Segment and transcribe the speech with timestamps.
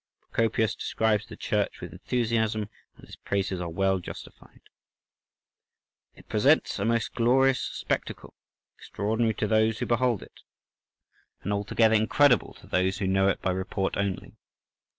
[0.31, 4.63] Procopius describes the church with enthusiasm, and his praises are well justified—
[6.15, 8.33] "It presents a most glorious spectacle,
[8.75, 10.39] extraordinary to those who behold it,
[11.43, 14.37] and altogether incredible to those who know it by report only.